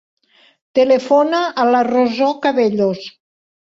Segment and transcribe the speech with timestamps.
[0.79, 3.09] Telefona a la Rosó Cabellos.